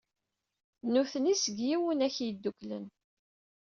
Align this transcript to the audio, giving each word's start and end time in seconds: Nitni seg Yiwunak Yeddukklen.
Nitni 0.93 1.33
seg 1.37 1.57
Yiwunak 1.67 2.15
Yeddukklen. 2.25 2.85